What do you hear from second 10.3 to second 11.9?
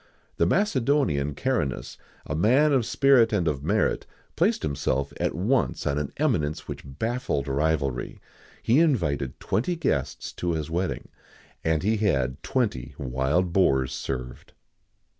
to his wedding, and